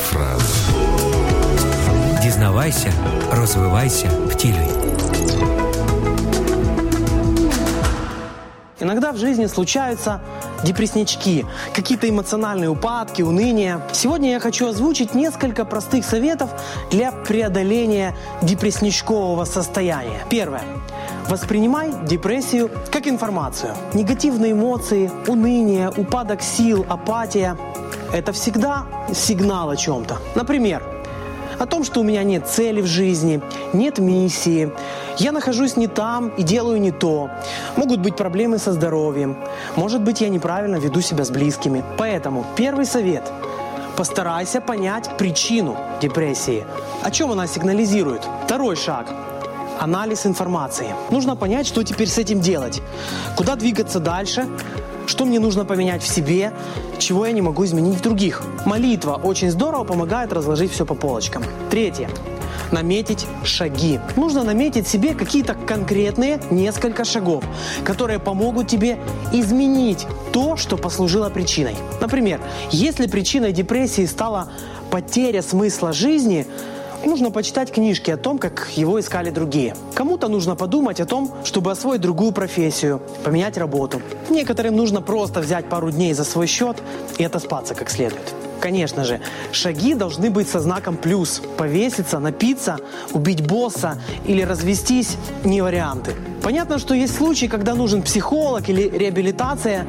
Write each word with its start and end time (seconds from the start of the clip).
фраза. 0.00 0.44
Дізнавайся, 2.22 2.92
розвивайся, 3.32 4.10
втілюй. 4.28 4.68
Иногда 8.80 9.12
в 9.12 9.18
жизни 9.18 9.46
случаются 9.46 10.20
депресснячки, 10.64 11.44
какие-то 11.74 12.08
эмоциональные 12.08 12.70
упадки, 12.70 13.22
уныние. 13.22 13.80
Сегодня 13.92 14.30
я 14.30 14.40
хочу 14.40 14.68
озвучить 14.68 15.14
несколько 15.14 15.64
простых 15.64 16.04
советов 16.04 16.50
для 16.90 17.12
преодоления 17.12 18.14
депресснячкового 18.42 19.44
состояния. 19.44 20.20
Первое. 20.30 20.62
Воспринимай 21.28 21.92
депрессию 22.06 22.70
как 22.90 23.06
информацию. 23.06 23.74
Негативные 23.94 24.52
эмоции, 24.52 25.10
уныние, 25.26 25.90
упадок 25.90 26.42
сил, 26.42 26.86
апатия– 26.88 27.56
это 28.12 28.32
всегда 28.32 28.86
сигнал 29.12 29.70
о 29.70 29.76
чем-то. 29.76 30.18
Например, 30.34 30.82
о 31.58 31.66
том, 31.66 31.84
что 31.84 32.00
у 32.00 32.02
меня 32.02 32.22
нет 32.22 32.46
цели 32.46 32.80
в 32.80 32.86
жизни, 32.86 33.40
нет 33.72 33.98
миссии, 33.98 34.72
я 35.18 35.32
нахожусь 35.32 35.76
не 35.76 35.86
там 35.86 36.28
и 36.30 36.42
делаю 36.42 36.80
не 36.80 36.90
то. 36.90 37.30
Могут 37.76 38.00
быть 38.00 38.16
проблемы 38.16 38.58
со 38.58 38.72
здоровьем. 38.72 39.36
Может 39.76 40.00
быть, 40.00 40.22
я 40.22 40.28
неправильно 40.30 40.76
веду 40.76 41.02
себя 41.02 41.24
с 41.24 41.30
близкими. 41.30 41.84
Поэтому 41.98 42.46
первый 42.56 42.86
совет– 42.86 43.30
постарайся 43.96 44.62
понять 44.62 45.10
причину 45.18 45.76
депрессии. 46.00 46.64
О 47.02 47.10
чем 47.10 47.32
она 47.32 47.46
сигнализирует? 47.46 48.26
Второй 48.46 48.76
шаг– 48.76 49.12
анализ 49.78 50.24
информации. 50.24 50.94
Нужно 51.10 51.36
понять, 51.36 51.66
что 51.66 51.82
теперь 51.82 52.08
с 52.08 52.16
этим 52.16 52.40
делать. 52.40 52.80
Куда 53.36 53.56
двигаться 53.56 54.00
дальше, 54.00 54.48
что 55.10 55.24
мне 55.24 55.40
нужно 55.40 55.64
поменять 55.64 56.04
в 56.04 56.06
себе, 56.06 56.52
чего 56.98 57.26
я 57.26 57.32
не 57.32 57.42
могу 57.42 57.64
изменить 57.64 57.98
в 57.98 58.00
других. 58.00 58.42
Молитва 58.64 59.20
очень 59.22 59.50
здорово 59.50 59.82
помогает 59.82 60.32
разложить 60.32 60.70
все 60.70 60.86
по 60.86 60.94
полочкам. 60.94 61.42
Третье 61.68 62.08
наметить 62.70 63.26
шаги. 63.42 63.98
Нужно 64.14 64.44
наметить 64.44 64.86
себе 64.86 65.14
какие-то 65.14 65.54
конкретные 65.54 66.40
несколько 66.50 67.04
шагов, 67.04 67.42
которые 67.82 68.20
помогут 68.20 68.68
тебе 68.68 69.00
изменить 69.32 70.06
то, 70.32 70.56
что 70.56 70.76
послужило 70.76 71.30
причиной. 71.30 71.74
Например, 72.00 72.40
если 72.70 73.08
причиной 73.08 73.50
депрессии 73.50 74.06
стала 74.06 74.52
потеря 74.92 75.42
смысла 75.42 75.92
жизни, 75.92 76.46
Нужно 77.04 77.30
почитать 77.30 77.72
книжки 77.72 78.10
о 78.10 78.16
том, 78.16 78.38
как 78.38 78.68
его 78.76 79.00
искали 79.00 79.30
другие. 79.30 79.74
Кому-то 79.94 80.28
нужно 80.28 80.54
подумать 80.54 81.00
о 81.00 81.06
том, 81.06 81.34
чтобы 81.44 81.70
освоить 81.70 82.02
другую 82.02 82.32
профессию, 82.32 83.00
поменять 83.24 83.56
работу. 83.56 84.02
Некоторым 84.28 84.76
нужно 84.76 85.00
просто 85.00 85.40
взять 85.40 85.68
пару 85.68 85.90
дней 85.90 86.12
за 86.12 86.24
свой 86.24 86.46
счет 86.46 86.76
и 87.18 87.24
отоспаться 87.24 87.74
как 87.74 87.90
следует. 87.90 88.34
Конечно 88.60 89.04
же, 89.04 89.20
шаги 89.52 89.94
должны 89.94 90.30
быть 90.30 90.48
со 90.48 90.60
знаком 90.60 90.96
плюс. 90.96 91.42
Повеситься, 91.56 92.18
напиться, 92.18 92.78
убить 93.12 93.46
босса 93.46 93.98
или 94.26 94.42
развестись– 94.42 95.16
не 95.44 95.62
варианты. 95.62 96.14
Понятно, 96.42 96.78
что 96.78 96.94
есть 96.94 97.16
случаи, 97.16 97.46
когда 97.46 97.74
нужен 97.74 98.02
психолог 98.02 98.68
или 98.68 98.82
реабилитация, 98.88 99.86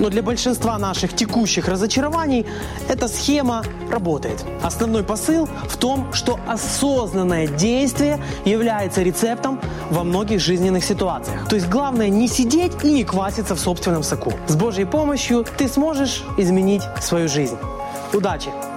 но 0.00 0.10
для 0.10 0.22
большинства 0.22 0.78
наших 0.78 1.14
текущих 1.14 1.68
разочарований 1.68 2.46
эта 2.88 3.08
схема 3.08 3.64
работает. 3.90 4.44
Основной 4.62 5.04
посыл 5.04 5.48
в 5.68 5.76
том, 5.76 6.12
что 6.12 6.38
осознанное 6.48 7.46
действие 7.46 8.18
является 8.44 9.02
рецептом 9.02 9.60
во 9.90 10.04
многих 10.04 10.40
жизненных 10.40 10.84
ситуациях. 10.84 11.48
То 11.48 11.56
есть 11.56 11.68
главное 11.68 12.08
не 12.08 12.28
сидеть 12.28 12.72
и 12.82 12.92
не 12.92 13.04
кваситься 13.04 13.54
в 13.54 13.60
собственном 13.60 14.02
соку. 14.02 14.32
С 14.48 14.56
Божьей 14.56 14.86
помощью 14.86 15.44
ты 15.56 15.68
сможешь 15.68 16.24
изменить 16.36 16.82
свою 17.00 17.28
жизнь. 17.28 17.56
Удачи! 18.14 18.73